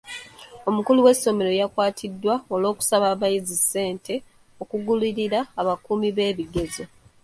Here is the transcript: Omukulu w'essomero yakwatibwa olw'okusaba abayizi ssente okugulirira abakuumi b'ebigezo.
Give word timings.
Omukulu 0.69 0.99
w'essomero 1.05 1.51
yakwatibwa 1.61 2.33
olw'okusaba 2.53 3.05
abayizi 3.13 3.55
ssente 3.61 4.13
okugulirira 4.61 5.39
abakuumi 5.61 6.09
b'ebigezo. 6.15 6.83